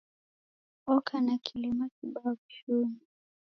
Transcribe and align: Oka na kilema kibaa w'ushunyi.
Oka 0.93 1.15
na 1.25 1.35
kilema 1.45 1.85
kibaa 1.95 2.25
w'ushunyi. 2.33 3.01